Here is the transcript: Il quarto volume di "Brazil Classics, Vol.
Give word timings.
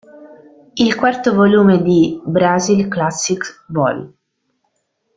Il 0.77 0.95
quarto 0.95 1.31
volume 1.35 1.79
di 1.83 2.19
"Brazil 2.25 2.87
Classics, 2.87 3.65
Vol. 3.67 4.11